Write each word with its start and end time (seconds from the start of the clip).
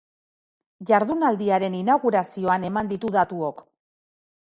Jardunaldiaren 0.91 1.77
inaugurazioan 1.83 2.69
eman 2.73 2.93
ditu 2.97 3.15
datuok. 3.21 3.67